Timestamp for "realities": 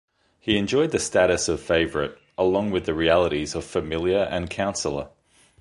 2.95-3.53